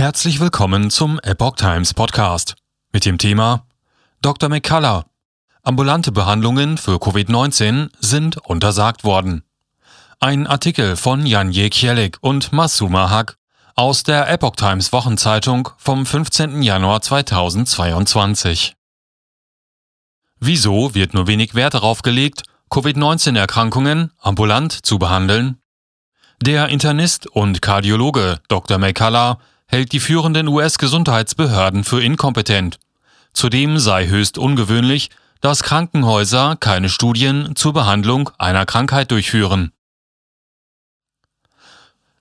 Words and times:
Herzlich 0.00 0.40
willkommen 0.40 0.88
zum 0.88 1.20
Epoch 1.20 1.56
Times 1.56 1.92
Podcast 1.92 2.54
mit 2.90 3.04
dem 3.04 3.18
Thema 3.18 3.66
Dr. 4.22 4.48
McCullough. 4.48 5.04
Ambulante 5.62 6.10
Behandlungen 6.10 6.78
für 6.78 6.96
Covid-19 6.96 7.90
sind 8.00 8.38
untersagt 8.38 9.04
worden. 9.04 9.44
Ein 10.18 10.46
Artikel 10.46 10.96
von 10.96 11.26
Janje 11.26 11.68
Kielik 11.68 12.16
und 12.22 12.50
Masuma 12.50 13.10
Haq 13.10 13.36
aus 13.74 14.02
der 14.02 14.30
Epoch 14.30 14.56
Times 14.56 14.90
Wochenzeitung 14.94 15.68
vom 15.76 16.06
15. 16.06 16.62
Januar 16.62 17.02
2022. 17.02 18.76
Wieso 20.38 20.94
wird 20.94 21.12
nur 21.12 21.26
wenig 21.26 21.54
Wert 21.54 21.74
darauf 21.74 22.00
gelegt, 22.00 22.44
Covid-19-Erkrankungen 22.70 24.12
ambulant 24.18 24.72
zu 24.72 24.98
behandeln? 24.98 25.60
Der 26.40 26.70
Internist 26.70 27.26
und 27.26 27.60
Kardiologe 27.60 28.40
Dr. 28.48 28.78
McCullough 28.78 29.36
hält 29.70 29.92
die 29.92 30.00
führenden 30.00 30.48
US-Gesundheitsbehörden 30.48 31.84
für 31.84 32.02
inkompetent. 32.02 32.78
Zudem 33.32 33.78
sei 33.78 34.08
höchst 34.08 34.36
ungewöhnlich, 34.36 35.10
dass 35.40 35.62
Krankenhäuser 35.62 36.56
keine 36.58 36.88
Studien 36.88 37.54
zur 37.54 37.72
Behandlung 37.72 38.30
einer 38.36 38.66
Krankheit 38.66 39.12
durchführen. 39.12 39.70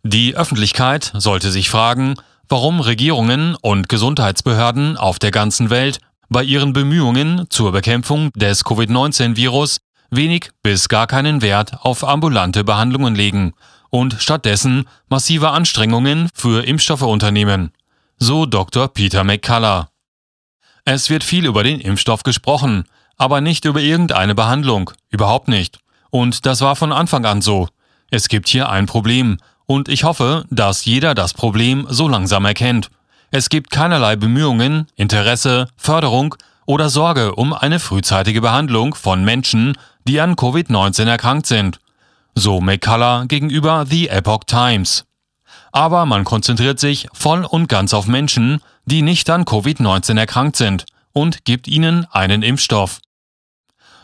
Die 0.03 0.35
Öffentlichkeit 0.35 1.12
sollte 1.16 1.52
sich 1.52 1.70
fragen, 1.70 2.16
warum 2.48 2.80
Regierungen 2.80 3.55
und 3.55 3.89
Gesundheitsbehörden 3.89 4.95
auf 4.95 5.17
der 5.17 5.31
ganzen 5.31 5.72
Welt 5.72 6.00
bei 6.30 6.44
ihren 6.44 6.72
Bemühungen 6.72 7.47
zur 7.50 7.72
Bekämpfung 7.72 8.31
des 8.36 8.63
Covid-19-Virus 8.63 9.80
wenig 10.11 10.52
bis 10.61 10.88
gar 10.88 11.08
keinen 11.08 11.41
Wert 11.41 11.80
auf 11.81 12.03
ambulante 12.03 12.63
Behandlungen 12.63 13.16
legen 13.16 13.53
und 13.89 14.16
stattdessen 14.20 14.85
massive 15.09 15.52
Anstrengungen 15.52 16.30
für 16.34 16.66
Impfstoffe 16.66 17.02
unternehmen. 17.02 17.71
So 18.17 18.45
Dr. 18.45 18.88
Peter 18.89 19.23
McCullough. 19.23 19.88
Es 20.85 21.09
wird 21.09 21.23
viel 21.23 21.45
über 21.45 21.64
den 21.64 21.80
Impfstoff 21.80 22.23
gesprochen, 22.23 22.86
aber 23.17 23.41
nicht 23.41 23.66
über 23.66 23.81
irgendeine 23.81 24.36
Behandlung, 24.36 24.91
überhaupt 25.09 25.47
nicht. 25.47 25.80
Und 26.09 26.45
das 26.45 26.61
war 26.61 26.75
von 26.75 26.91
Anfang 26.91 27.25
an 27.25 27.41
so. 27.41 27.67
Es 28.09 28.27
gibt 28.27 28.49
hier 28.49 28.69
ein 28.69 28.86
Problem, 28.88 29.38
und 29.66 29.88
ich 29.88 30.03
hoffe, 30.03 30.45
dass 30.49 30.86
jeder 30.86 31.14
das 31.14 31.36
Problem 31.36 31.86
so 31.89 32.08
langsam 32.08 32.45
erkennt. 32.45 32.89
Es 33.30 33.49
gibt 33.49 33.69
keinerlei 33.69 34.16
Bemühungen, 34.16 34.88
Interesse, 34.95 35.67
Förderung 35.77 36.33
oder 36.66 36.89
Sorge 36.89 37.36
um 37.36 37.53
eine 37.53 37.80
frühzeitige 37.80 38.42
Behandlung 38.42 38.95
von 38.95 39.23
Menschen, 39.23 39.77
die 40.08 40.19
an 40.19 40.33
Covid-19 40.33 41.05
erkrankt 41.08 41.45
sind 41.45 41.80
so 42.35 42.61
McCullough 42.61 43.27
gegenüber 43.27 43.85
The 43.88 44.09
Epoch 44.09 44.44
Times. 44.45 45.05
Aber 45.72 46.05
man 46.05 46.23
konzentriert 46.23 46.80
sich 46.80 47.08
voll 47.13 47.45
und 47.45 47.69
ganz 47.69 47.94
auf 47.94 48.08
Menschen, 48.08 48.61
die 48.86 49.02
nicht 49.02 49.30
an 49.30 49.45
Covid-19 49.45 50.17
erkrankt 50.17 50.55
sind 50.55 50.86
und 51.13 51.45
gibt 51.45 51.67
ihnen 51.67 52.05
einen 52.11 52.44
Impfstoff. 52.44 52.99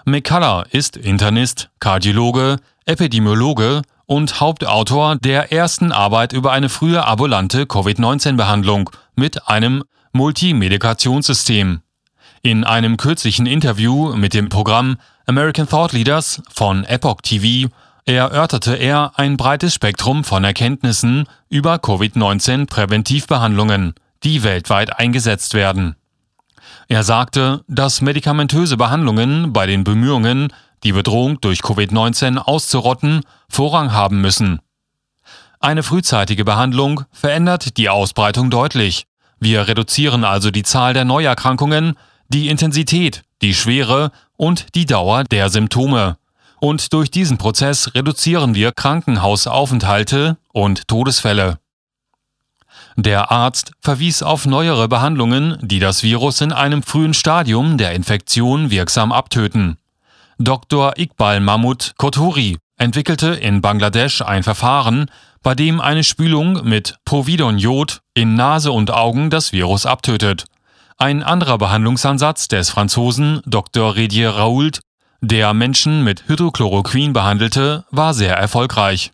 McCullough 0.05 0.65
ist 0.71 0.97
Internist, 0.97 1.69
Kardiologe, 1.79 2.57
Epidemiologe 2.85 3.81
und 4.05 4.39
Hauptautor 4.39 5.15
der 5.15 5.51
ersten 5.51 5.91
Arbeit 5.91 6.33
über 6.33 6.51
eine 6.51 6.69
frühe 6.69 7.03
ambulante 7.05 7.65
Covid-19-Behandlung 7.65 8.91
mit 9.15 9.47
einem 9.47 9.83
Multimedikationssystem. 10.11 11.81
In 12.43 12.63
einem 12.63 12.97
kürzlichen 12.97 13.47
Interview 13.47 14.15
mit 14.15 14.35
dem 14.35 14.49
Programm 14.49 14.97
American 15.25 15.67
Thought 15.67 15.93
Leaders 15.93 16.43
von 16.53 16.83
Epoch 16.83 17.21
TV 17.23 17.69
erörterte 18.13 18.75
er 18.75 19.13
ein 19.15 19.35
breites 19.35 19.73
Spektrum 19.73 20.23
von 20.23 20.43
Erkenntnissen 20.43 21.27
über 21.49 21.79
Covid-19-Präventivbehandlungen, 21.79 23.95
die 24.23 24.43
weltweit 24.43 24.99
eingesetzt 24.99 25.55
werden. 25.55 25.95
Er 26.87 27.03
sagte, 27.03 27.63
dass 27.67 28.01
medikamentöse 28.01 28.77
Behandlungen 28.77 29.53
bei 29.53 29.65
den 29.65 29.83
Bemühungen, 29.83 30.53
die 30.83 30.91
Bedrohung 30.91 31.41
durch 31.41 31.61
Covid-19 31.61 32.37
auszurotten, 32.37 33.21
Vorrang 33.49 33.91
haben 33.91 34.21
müssen. 34.21 34.59
Eine 35.59 35.81
frühzeitige 35.81 36.45
Behandlung 36.45 37.05
verändert 37.11 37.77
die 37.77 37.89
Ausbreitung 37.89 38.51
deutlich. 38.51 39.07
Wir 39.39 39.67
reduzieren 39.67 40.23
also 40.23 40.51
die 40.51 40.61
Zahl 40.61 40.93
der 40.93 41.05
Neuerkrankungen, 41.05 41.95
die 42.27 42.49
Intensität, 42.49 43.23
die 43.41 43.55
Schwere 43.55 44.11
und 44.37 44.75
die 44.75 44.85
Dauer 44.85 45.23
der 45.23 45.49
Symptome 45.49 46.17
und 46.59 46.93
durch 46.93 47.11
diesen 47.11 47.37
Prozess 47.37 47.93
reduzieren 47.95 48.55
wir 48.55 48.71
Krankenhausaufenthalte 48.71 50.37
und 50.51 50.87
Todesfälle. 50.87 51.59
Der 52.97 53.31
Arzt 53.31 53.73
verwies 53.81 54.23
auf 54.23 54.45
neuere 54.45 54.87
Behandlungen, 54.87 55.57
die 55.61 55.79
das 55.79 56.01
Virus 56.01 56.39
in 56.41 56.53
einem 56.53 56.81
frühen 56.81 57.13
Stadium 57.13 57.77
der 57.77 57.91
Infektion 57.91 58.71
wirksam 58.71 59.11
abtöten. 59.11 59.77
Dr. 60.37 60.97
Iqbal 60.97 61.39
Mahmoud 61.39 61.93
Kothuri 61.97 62.57
entwickelte 62.77 63.27
in 63.27 63.61
Bangladesch 63.61 64.21
ein 64.21 64.43
Verfahren, 64.43 65.09
bei 65.43 65.55
dem 65.55 65.79
eine 65.79 66.03
Spülung 66.03 66.67
mit 66.67 66.97
Povidoniod 67.05 68.01
in 68.13 68.35
Nase 68.35 68.71
und 68.71 68.91
Augen 68.91 69.29
das 69.29 69.51
Virus 69.51 69.85
abtötet. 69.85 70.45
Ein 70.97 71.21
anderer 71.23 71.57
Behandlungsansatz 71.57 72.47
des 72.47 72.69
Franzosen 72.69 73.41
Dr. 73.45 73.95
Redier 73.95 74.31
Raoult 74.31 74.79
der 75.21 75.53
Menschen 75.53 76.03
mit 76.03 76.27
Hydrochloroquin 76.27 77.13
behandelte, 77.13 77.85
war 77.91 78.13
sehr 78.13 78.35
erfolgreich. 78.35 79.11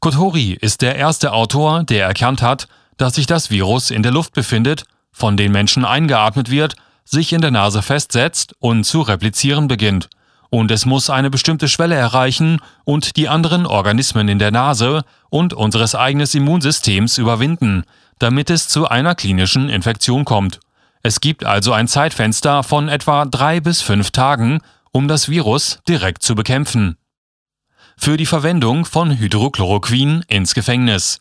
Kothori 0.00 0.52
ist 0.60 0.82
der 0.82 0.96
erste 0.96 1.32
Autor, 1.32 1.84
der 1.84 2.06
erkannt 2.06 2.42
hat, 2.42 2.68
dass 2.96 3.14
sich 3.14 3.26
das 3.26 3.50
Virus 3.50 3.90
in 3.90 4.02
der 4.02 4.12
Luft 4.12 4.34
befindet, 4.34 4.84
von 5.12 5.36
den 5.36 5.52
Menschen 5.52 5.84
eingeatmet 5.84 6.50
wird, 6.50 6.74
sich 7.04 7.32
in 7.32 7.40
der 7.40 7.50
Nase 7.50 7.82
festsetzt 7.82 8.54
und 8.58 8.84
zu 8.84 9.02
replizieren 9.02 9.68
beginnt. 9.68 10.08
Und 10.50 10.70
es 10.70 10.86
muss 10.86 11.10
eine 11.10 11.30
bestimmte 11.30 11.68
Schwelle 11.68 11.94
erreichen 11.94 12.60
und 12.84 13.16
die 13.16 13.28
anderen 13.28 13.66
Organismen 13.66 14.28
in 14.28 14.38
der 14.38 14.50
Nase 14.50 15.04
und 15.30 15.52
unseres 15.54 15.94
eigenen 15.94 16.28
Immunsystems 16.32 17.18
überwinden, 17.18 17.84
damit 18.18 18.50
es 18.50 18.68
zu 18.68 18.88
einer 18.88 19.14
klinischen 19.14 19.68
Infektion 19.68 20.24
kommt. 20.24 20.60
Es 21.06 21.20
gibt 21.20 21.44
also 21.44 21.74
ein 21.74 21.86
Zeitfenster 21.86 22.62
von 22.62 22.88
etwa 22.88 23.26
drei 23.26 23.60
bis 23.60 23.82
fünf 23.82 24.10
Tagen, 24.10 24.60
um 24.90 25.06
das 25.06 25.28
Virus 25.28 25.80
direkt 25.86 26.22
zu 26.22 26.34
bekämpfen. 26.34 26.96
Für 27.98 28.16
die 28.16 28.24
Verwendung 28.24 28.86
von 28.86 29.18
Hydrochloroquin 29.18 30.24
ins 30.28 30.54
Gefängnis. 30.54 31.20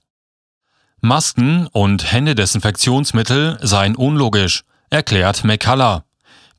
Masken 1.01 1.67
und 1.67 2.09
Händedesinfektionsmittel 2.13 3.59
seien 3.61 3.97
unlogisch, 3.97 4.63
erklärt 4.89 5.43
McCullough. 5.43 6.03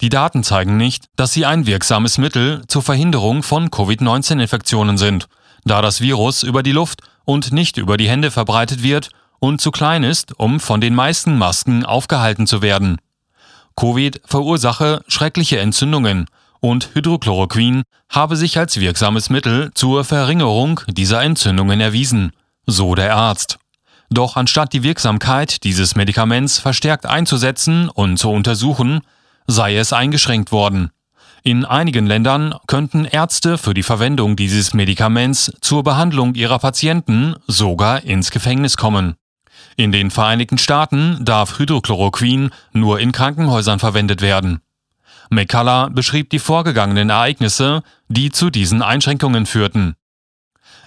Die 0.02 0.10
Daten 0.10 0.44
zeigen 0.44 0.76
nicht, 0.76 1.06
dass 1.16 1.32
sie 1.32 1.46
ein 1.46 1.66
wirksames 1.66 2.18
Mittel 2.18 2.62
zur 2.68 2.82
Verhinderung 2.82 3.42
von 3.42 3.70
Covid-19-Infektionen 3.70 4.98
sind, 4.98 5.28
da 5.64 5.80
das 5.80 6.02
Virus 6.02 6.42
über 6.42 6.62
die 6.62 6.72
Luft 6.72 7.00
und 7.24 7.52
nicht 7.52 7.78
über 7.78 7.96
die 7.96 8.10
Hände 8.10 8.30
verbreitet 8.30 8.82
wird 8.82 9.08
und 9.38 9.62
zu 9.62 9.70
klein 9.70 10.04
ist, 10.04 10.38
um 10.38 10.60
von 10.60 10.82
den 10.82 10.94
meisten 10.94 11.38
Masken 11.38 11.86
aufgehalten 11.86 12.46
zu 12.46 12.60
werden. 12.60 12.98
Covid 13.76 14.20
verursache 14.24 15.02
schreckliche 15.08 15.58
Entzündungen 15.58 16.26
und 16.60 16.94
Hydrochloroquin 16.94 17.82
habe 18.08 18.36
sich 18.36 18.58
als 18.58 18.80
wirksames 18.80 19.30
Mittel 19.30 19.70
zur 19.74 20.04
Verringerung 20.04 20.80
dieser 20.88 21.22
Entzündungen 21.22 21.80
erwiesen, 21.80 22.32
so 22.66 22.94
der 22.94 23.14
Arzt. 23.16 23.58
Doch 24.10 24.36
anstatt 24.36 24.72
die 24.72 24.82
Wirksamkeit 24.82 25.64
dieses 25.64 25.96
Medikaments 25.96 26.58
verstärkt 26.58 27.06
einzusetzen 27.06 27.88
und 27.88 28.16
zu 28.16 28.30
untersuchen, 28.30 29.00
sei 29.46 29.76
es 29.76 29.92
eingeschränkt 29.92 30.52
worden. 30.52 30.90
In 31.42 31.66
einigen 31.66 32.06
Ländern 32.06 32.54
könnten 32.66 33.04
Ärzte 33.04 33.58
für 33.58 33.74
die 33.74 33.82
Verwendung 33.82 34.36
dieses 34.36 34.72
Medikaments 34.72 35.52
zur 35.60 35.82
Behandlung 35.82 36.34
ihrer 36.34 36.58
Patienten 36.58 37.34
sogar 37.46 38.04
ins 38.04 38.30
Gefängnis 38.30 38.78
kommen. 38.78 39.16
In 39.76 39.92
den 39.92 40.10
Vereinigten 40.10 40.58
Staaten 40.58 41.24
darf 41.24 41.58
Hydrochloroquin 41.58 42.50
nur 42.72 43.00
in 43.00 43.12
Krankenhäusern 43.12 43.78
verwendet 43.78 44.20
werden. 44.20 44.60
McCullough 45.30 45.90
beschrieb 45.90 46.30
die 46.30 46.38
vorgegangenen 46.38 47.10
Ereignisse, 47.10 47.82
die 48.08 48.30
zu 48.30 48.50
diesen 48.50 48.82
Einschränkungen 48.82 49.46
führten. 49.46 49.96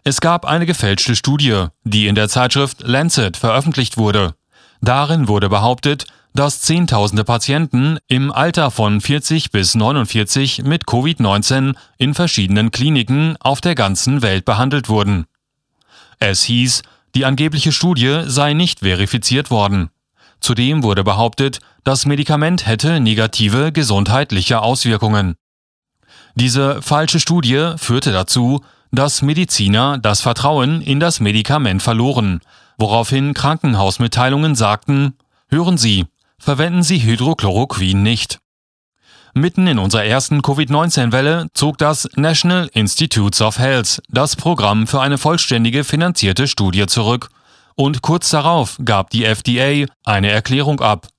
Es 0.04 0.22
gab 0.22 0.46
eine 0.46 0.66
gefälschte 0.66 1.16
Studie, 1.16 1.66
die 1.84 2.08
in 2.08 2.16
der 2.16 2.30
Zeitschrift 2.30 2.82
Lancet 2.82 3.36
veröffentlicht 3.36 3.98
wurde. 3.98 4.36
Darin 4.80 5.28
wurde 5.28 5.50
behauptet, 5.50 6.06
dass 6.34 6.62
Zehntausende 6.62 7.24
Patienten 7.24 7.98
im 8.08 8.32
Alter 8.32 8.70
von 8.70 9.02
40 9.02 9.52
bis 9.52 9.74
49 9.76 10.64
mit 10.64 10.86
Covid-19 10.86 11.76
in 11.98 12.14
verschiedenen 12.14 12.72
Kliniken 12.72 13.36
auf 13.40 13.60
der 13.60 13.76
ganzen 13.76 14.22
Welt 14.22 14.46
behandelt 14.46 14.88
wurden. 14.88 15.26
Es 16.20 16.44
hieß, 16.44 16.84
die 17.18 17.26
angebliche 17.26 17.72
Studie 17.72 18.22
sei 18.28 18.54
nicht 18.54 18.82
verifiziert 18.82 19.50
worden. 19.50 19.90
Zudem 20.40 20.84
wurde 20.84 21.04
behauptet, 21.04 21.62
das 21.84 22.06
Medikament 22.06 22.68
hätte 22.68 23.00
negative 23.00 23.72
gesundheitliche 23.72 24.62
Auswirkungen. 24.62 25.34
Diese 26.36 26.80
falsche 26.84 27.20
Studie 27.20 27.74
führte 27.78 28.12
dazu, 28.12 28.62
dass 28.92 29.24
Mediziner 29.24 29.98
das 29.98 30.22
Vertrauen 30.22 30.80
in 30.82 31.00
das 31.00 31.20
Medikament 31.20 31.82
verloren, 31.82 32.42
woraufhin 32.78 33.34
Krankenhausmitteilungen 33.34 34.54
sagten, 34.54 35.16
hören 35.50 35.80
Sie, 35.80 36.06
verwenden 36.38 36.84
Sie 36.84 37.02
Hydrochloroquin 37.02 38.04
nicht. 38.04 38.38
Mitten 39.40 39.68
in 39.68 39.78
unserer 39.78 40.04
ersten 40.04 40.42
Covid-19-Welle 40.42 41.50
zog 41.54 41.78
das 41.78 42.10
National 42.16 42.72
Institutes 42.74 43.40
of 43.40 43.60
Health 43.60 44.02
das 44.10 44.36
Programm 44.36 44.88
für 44.88 45.00
eine 45.00 45.20
vollständige 45.20 45.84
finanzierte 45.84 46.48
Studie 46.48 46.88
zurück 46.88 47.30
und 47.76 48.02
kurz 48.02 48.32
darauf 48.32 48.80
gab 48.84 49.12
die 49.12 49.26
FDA 49.26 49.86
eine 50.04 50.32
Erklärung 50.32 50.82
ab. 50.82 51.10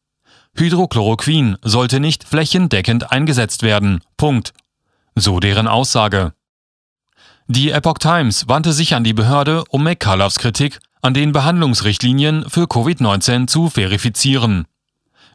Hydrochloroquin 0.56 1.59
sollte 1.62 2.00
nicht 2.00 2.25
flächendeckend 2.25 3.12
eingesetzt 3.12 3.62
werden. 3.62 4.00
Punkt. 4.17 4.53
So 5.15 5.38
deren 5.38 5.69
Aussage. 5.69 6.32
Die 7.47 7.70
Epoch 7.70 7.99
Times 7.99 8.49
wandte 8.49 8.73
sich 8.73 8.97
an 8.97 9.05
die 9.05 9.15
Behörde, 9.15 9.62
um 9.69 9.85
McCulloughs 9.85 10.41
Kritik 10.41 10.81
an 11.03 11.15
den 11.15 11.31
Behandlungsrichtlinien 11.31 12.50
für 12.50 12.65
Covid-19 12.65 13.47
zu 13.47 13.70
verifizieren. 13.70 14.67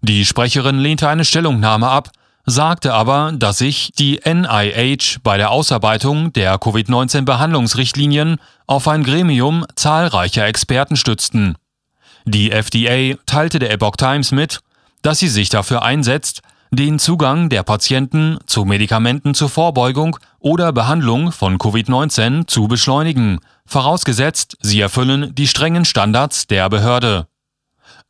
Die 0.02 0.26
Sprecherin 0.26 0.80
lehnte 0.80 1.08
eine 1.08 1.24
Stellungnahme 1.24 1.88
ab, 1.88 2.12
sagte 2.46 2.94
aber, 2.94 3.32
dass 3.34 3.58
sich 3.58 3.92
die 3.98 4.20
NIH 4.26 5.20
bei 5.24 5.38
der 5.38 5.52
Ausarbeitung 5.52 6.34
der 6.34 6.58
Covid-19-Behandlungsrichtlinien 6.58 8.38
auf 8.68 8.88
ein 8.88 9.04
Gremium 9.04 9.66
zahlreicher 9.76 10.46
Experten 10.46 10.96
stützten. 10.96 11.56
Die 12.26 12.52
FDA 12.52 13.18
teilte 13.26 13.60
der 13.60 13.72
Epoch 13.72 13.96
Times 13.96 14.32
mit, 14.32 14.60
dass 15.02 15.20
sie 15.20 15.28
sich 15.28 15.50
dafür 15.50 15.84
einsetzt, 15.84 16.42
den 16.72 16.98
Zugang 16.98 17.50
der 17.50 17.64
Patienten 17.64 18.40
zu 18.48 18.66
Medikamenten 18.66 19.36
zur 19.36 19.50
Vorbeugung 19.50 20.18
oder 20.40 20.72
Behandlung 20.72 21.32
von 21.32 21.58
Covid-19 21.58 22.48
zu 22.48 22.68
beschleunigen, 22.68 23.40
vorausgesetzt, 23.66 24.58
sie 24.62 24.82
erfüllen 24.82 25.36
die 25.36 25.48
strengen 25.48 25.86
Standards 25.86 26.48
der 26.48 26.70
Behörde. 26.70 27.28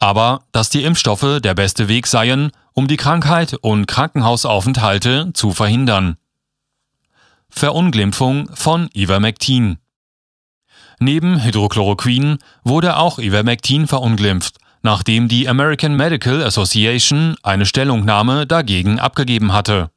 Aber 0.04 0.42
dass 0.52 0.70
die 0.70 0.84
Impfstoffe 0.84 1.40
der 1.42 1.54
beste 1.54 1.88
Weg 1.88 2.08
seien, 2.08 2.52
um 2.74 2.90
die 2.90 2.98
Krankheit 2.98 3.54
und 3.54 3.88
Krankenhausaufenthalte 3.88 5.32
zu 5.34 5.52
verhindern. 5.52 6.18
Verunglimpfung 7.48 8.50
von 8.54 8.90
Ivermectin. 8.94 9.78
Neben 11.00 11.42
Hydrochloroquin 11.42 12.40
wurde 12.66 12.98
auch 12.98 13.18
Ivermectin 13.18 13.88
verunglimpft, 13.88 14.58
nachdem 14.82 15.30
die 15.30 15.48
American 15.48 15.96
Medical 15.96 16.44
Association 16.44 17.38
eine 17.42 17.66
Stellungnahme 17.66 18.46
dagegen 18.46 19.00
abgegeben 19.00 19.54
hatte. 19.54 19.90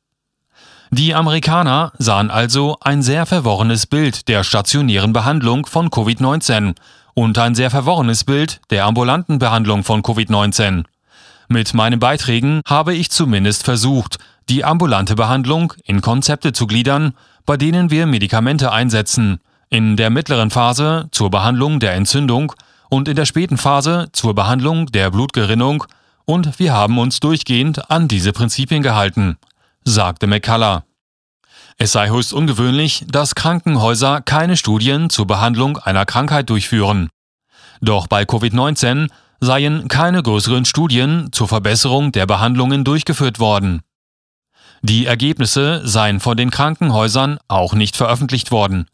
Die 0.93 1.17
Amerikaner 1.17 1.91
sahen 1.99 2.31
also 2.31 2.77
ein 2.81 3.03
sehr 3.03 3.27
verworrenes 3.27 3.89
Bild 3.89 4.29
der 4.29 4.45
stationären 4.45 5.13
Behandlung 5.13 5.67
von 5.67 5.91
Covid-19 5.91 6.77
und 7.17 7.39
ein 7.39 7.55
sehr 7.55 7.71
verworrenes 7.71 8.25
Bild 8.25 8.61
der 8.71 8.85
ambulanten 8.85 9.39
Behandlung 9.39 9.85
von 9.85 10.03
Covid-19. 10.03 10.85
Mit 11.49 11.73
meinen 11.73 11.99
Beiträgen 11.99 12.61
habe 12.67 12.95
ich 12.95 13.11
zumindest 13.11 13.65
versucht, 13.65 14.19
die 14.51 14.65
ambulante 14.65 15.15
Behandlung 15.15 15.73
in 15.85 16.03
Konzepte 16.03 16.53
zu 16.53 16.67
gliedern, 16.67 17.15
bei 17.47 17.57
denen 17.57 17.91
wir 17.91 18.07
Medikamente 18.07 18.71
einsetzen, 18.71 19.41
in 19.71 19.97
der 19.97 20.11
mittleren 20.11 20.51
Phase 20.51 21.09
zur 21.11 21.31
Behandlung 21.31 21.81
der 21.81 21.95
Entzündung 21.95 22.53
und 22.91 23.09
in 23.09 23.17
der 23.17 23.25
späten 23.25 23.57
Phase 23.57 24.09
zur 24.13 24.35
Behandlung 24.35 24.87
der 24.87 25.11
Blutgerinnung, 25.11 25.85
und 26.27 26.59
wir 26.59 26.75
haben 26.75 26.99
uns 26.99 27.21
durchgehend 27.21 27.91
an 27.91 28.09
diese 28.09 28.33
Prinzipien 28.33 28.83
gehalten, 28.83 29.39
sagte 29.85 30.27
McCullough. 30.27 30.83
Es 31.79 31.93
sei 31.93 32.09
höchst 32.09 32.33
ungewöhnlich, 32.33 33.05
dass 33.07 33.35
Krankenhäuser 33.35 34.23
keine 34.23 34.57
Studien 34.57 35.11
zur 35.11 35.27
Behandlung 35.27 35.77
einer 35.77 36.07
Krankheit 36.07 36.49
durchführen. 36.49 37.11
Doch 37.83 38.07
bei 38.07 38.23
Covid-19 38.23 39.11
seien 39.41 39.89
keine 39.89 40.23
größeren 40.23 40.65
Studien 40.65 41.29
zur 41.33 41.49
Verbesserung 41.49 42.13
der 42.13 42.27
Behandlungen 42.27 42.85
durchgeführt 42.85 43.39
worden. 43.39 43.83
Die 44.81 45.05
Ergebnisse 45.05 45.87
seien 45.87 46.21
von 46.21 46.37
den 46.37 46.51
Krankenhäusern 46.51 47.39
auch 47.49 47.75
nicht 47.75 47.97
veröffentlicht 47.97 48.51
worden. 48.51 48.87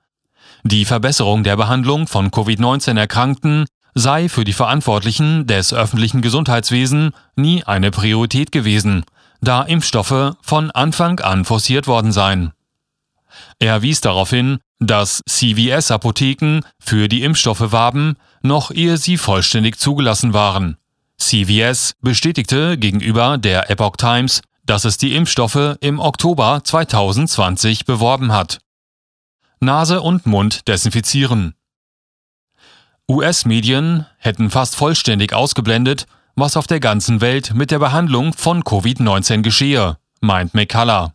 Die 0.65 0.85
Verbesserung 0.85 1.45
der 1.45 1.57
Behandlung 1.57 2.09
von 2.09 2.31
Covid-19-Erkrankten 2.31 3.67
sei 3.95 4.29
für 4.29 4.45
die 4.45 4.53
Verantwortlichen 4.53 5.47
des 5.47 5.73
öffentlichen 5.73 6.23
Gesundheitswesens 6.23 7.13
nie 7.37 7.63
eine 7.65 7.91
Priorität 7.91 8.51
gewesen, 8.51 9.05
da 9.41 9.63
Impfstoffe 9.63 10.35
von 10.41 10.71
Anfang 10.71 11.21
an 11.21 11.45
forciert 11.45 11.87
worden 11.87 12.11
seien. 12.11 12.53
Er 13.59 13.83
wies 13.83 14.01
darauf 14.01 14.31
hin, 14.31 14.59
dass 14.79 15.23
CVS-Apotheken 15.29 16.61
für 16.79 17.09
die 17.09 17.23
Impfstoffe 17.23 17.73
warben, 17.73 18.17
noch 18.43 18.71
ehe 18.71 18.97
sie 18.97 19.17
vollständig 19.17 19.79
zugelassen 19.79 20.33
waren. 20.33 20.77
CVS 21.19 21.95
bestätigte 22.01 22.77
gegenüber 22.77 23.39
der 23.39 23.71
Epoch 23.71 23.97
Times, 23.97 24.43
dass 24.65 24.85
es 24.85 24.99
die 24.99 25.15
Impfstoffe 25.15 25.77
im 25.81 26.01
Oktober 26.01 26.61
2020 26.65 27.85
beworben 27.85 28.33
hat. 28.33 28.59
Nase 29.61 30.01
und 30.01 30.27
Mund 30.27 30.67
desinfizieren. 30.69 31.55
US-Medien 33.09 34.07
hätten 34.19 34.51
fast 34.51 34.75
vollständig 34.75 35.33
ausgeblendet, 35.33 36.07
was 36.35 36.57
auf 36.57 36.67
der 36.67 36.81
ganzen 36.81 37.21
Welt 37.21 37.55
mit 37.55 37.71
der 37.71 37.79
Behandlung 37.79 38.33
von 38.33 38.63
Covid-19 38.63 39.43
geschehe, 39.43 39.99
meint 40.21 40.55
McCullough. 40.55 41.13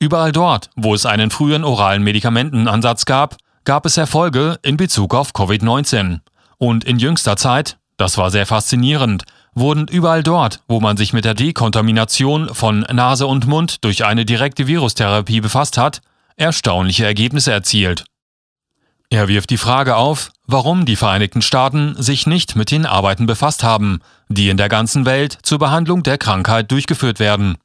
Überall 0.00 0.32
dort, 0.32 0.70
wo 0.76 0.94
es 0.94 1.06
einen 1.06 1.30
frühen 1.30 1.64
oralen 1.64 2.04
Medikamentenansatz 2.04 3.04
gab, 3.04 3.36
gab 3.64 3.84
es 3.84 3.96
Erfolge 3.96 4.58
in 4.62 4.76
Bezug 4.76 5.14
auf 5.14 5.32
Covid-19. 5.32 6.20
Und 6.56 6.84
in 6.84 6.98
jüngster 6.98 7.36
Zeit, 7.36 7.78
das 7.96 8.16
war 8.16 8.30
sehr 8.30 8.46
faszinierend, 8.46 9.24
wurden 9.54 9.88
überall 9.88 10.22
dort, 10.22 10.60
wo 10.68 10.80
man 10.80 10.96
sich 10.96 11.12
mit 11.12 11.24
der 11.24 11.34
Dekontamination 11.34 12.54
von 12.54 12.80
Nase 12.80 13.26
und 13.26 13.46
Mund 13.46 13.84
durch 13.84 14.04
eine 14.04 14.24
direkte 14.24 14.68
Virustherapie 14.68 15.40
befasst 15.40 15.76
hat, 15.76 16.00
erstaunliche 16.36 17.04
Ergebnisse 17.04 17.52
erzielt. 17.52 18.04
Er 19.10 19.26
wirft 19.26 19.50
die 19.50 19.56
Frage 19.56 19.96
auf, 19.96 20.30
warum 20.46 20.84
die 20.84 20.96
Vereinigten 20.96 21.42
Staaten 21.42 22.00
sich 22.00 22.26
nicht 22.26 22.56
mit 22.56 22.70
den 22.70 22.86
Arbeiten 22.86 23.26
befasst 23.26 23.64
haben, 23.64 24.00
die 24.28 24.48
in 24.48 24.58
der 24.58 24.68
ganzen 24.68 25.06
Welt 25.06 25.38
zur 25.42 25.58
Behandlung 25.58 26.02
der 26.02 26.18
Krankheit 26.18 26.70
durchgeführt 26.70 27.18
werden. 27.18 27.56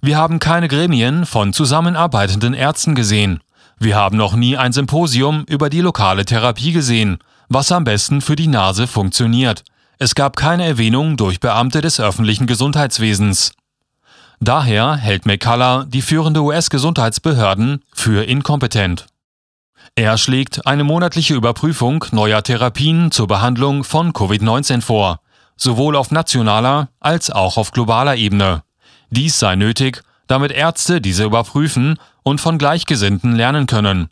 Wir 0.00 0.16
haben 0.16 0.38
keine 0.38 0.68
Gremien 0.68 1.26
von 1.26 1.52
zusammenarbeitenden 1.52 2.54
Ärzten 2.54 2.94
gesehen. 2.94 3.40
Wir 3.78 3.96
haben 3.96 4.16
noch 4.16 4.34
nie 4.34 4.56
ein 4.56 4.72
Symposium 4.72 5.44
über 5.48 5.70
die 5.70 5.80
lokale 5.80 6.24
Therapie 6.24 6.72
gesehen, 6.72 7.18
was 7.48 7.72
am 7.72 7.84
besten 7.84 8.20
für 8.20 8.36
die 8.36 8.46
Nase 8.46 8.86
funktioniert. 8.86 9.64
Es 9.98 10.14
gab 10.14 10.36
keine 10.36 10.66
Erwähnung 10.66 11.16
durch 11.16 11.40
Beamte 11.40 11.80
des 11.80 12.00
öffentlichen 12.00 12.46
Gesundheitswesens. 12.46 13.52
Daher 14.40 14.96
hält 14.96 15.26
McCullough 15.26 15.86
die 15.86 16.02
führende 16.02 16.42
US-Gesundheitsbehörden 16.42 17.82
für 17.94 18.24
inkompetent. 18.24 19.06
Er 19.94 20.18
schlägt 20.18 20.66
eine 20.66 20.82
monatliche 20.82 21.34
Überprüfung 21.34 22.04
neuer 22.10 22.42
Therapien 22.42 23.10
zur 23.12 23.28
Behandlung 23.28 23.84
von 23.84 24.12
Covid-19 24.12 24.80
vor, 24.80 25.20
sowohl 25.56 25.94
auf 25.94 26.10
nationaler 26.10 26.88
als 26.98 27.30
auch 27.30 27.56
auf 27.56 27.70
globaler 27.70 28.16
Ebene. 28.16 28.64
Dies 29.16 29.38
sei 29.38 29.54
nötig, 29.54 30.02
damit 30.26 30.50
Ärzte 30.50 31.00
diese 31.00 31.22
überprüfen 31.22 32.00
und 32.24 32.40
von 32.40 32.58
Gleichgesinnten 32.58 33.36
lernen 33.36 33.68
können. 33.68 34.08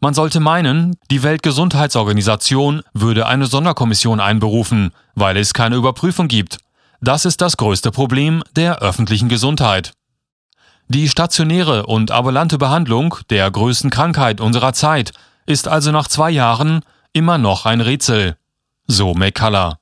Man 0.00 0.12
sollte 0.12 0.40
meinen, 0.40 0.96
die 1.12 1.22
Weltgesundheitsorganisation 1.22 2.82
würde 2.92 3.26
eine 3.26 3.46
Sonderkommission 3.46 4.18
einberufen, 4.18 4.90
weil 5.14 5.36
es 5.36 5.54
keine 5.54 5.76
Überprüfung 5.76 6.26
gibt. 6.26 6.58
Das 7.00 7.24
ist 7.24 7.40
das 7.40 7.56
größte 7.56 7.92
Problem 7.92 8.42
der 8.56 8.80
öffentlichen 8.80 9.28
Gesundheit. 9.28 9.92
Die 10.88 11.08
stationäre 11.08 11.86
und 11.86 12.10
ambulante 12.10 12.58
Behandlung 12.58 13.14
der 13.30 13.48
größten 13.48 13.90
Krankheit 13.90 14.40
unserer 14.40 14.72
Zeit 14.72 15.12
ist 15.46 15.68
also 15.68 15.92
nach 15.92 16.08
zwei 16.08 16.30
Jahren 16.30 16.80
immer 17.12 17.38
noch 17.38 17.66
ein 17.66 17.80
Rätsel. 17.80 18.36
So 18.88 19.14
McCullough. 19.14 19.81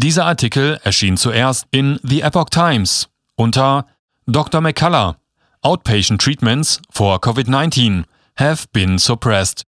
Dieser 0.00 0.26
Artikel 0.26 0.78
erschien 0.84 1.16
zuerst 1.16 1.66
in 1.72 1.98
The 2.04 2.20
Epoch 2.20 2.50
Times 2.50 3.08
unter 3.34 3.84
Dr. 4.28 4.60
McCullough. 4.60 5.16
Outpatient 5.64 6.18
treatments 6.18 6.80
for 6.88 7.18
COVID-19 7.18 8.04
have 8.36 8.66
been 8.72 9.00
suppressed. 9.00 9.64